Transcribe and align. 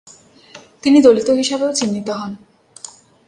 তিনি 0.83 0.97
দলিত 1.01 1.29
হিসাবেও 1.31 1.71
চিহ্নিত 1.73 2.09
হন। 2.09 2.31